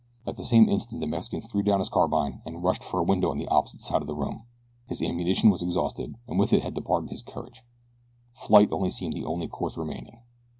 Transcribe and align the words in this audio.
At 0.25 0.35
the 0.35 0.43
same 0.43 0.67
instant 0.67 0.99
the 0.99 1.05
Mexican 1.05 1.41
threw 1.41 1.61
down 1.61 1.77
his 1.77 1.87
carbine 1.87 2.41
and 2.43 2.63
rushed 2.63 2.83
for 2.83 2.99
a 2.99 3.03
window 3.03 3.29
on 3.29 3.37
the 3.37 3.47
opposite 3.49 3.81
side 3.81 4.01
of 4.01 4.07
the 4.07 4.15
room. 4.15 4.45
His 4.87 4.99
ammunition 5.03 5.51
was 5.51 5.61
exhausted 5.61 6.15
and 6.27 6.39
with 6.39 6.53
it 6.53 6.63
had 6.63 6.73
departed 6.73 7.11
his 7.11 7.21
courage. 7.21 7.61
Flight 8.33 8.71
seemed 8.93 9.13
the 9.13 9.25
only 9.25 9.47
course 9.47 9.77
remaining. 9.77 10.21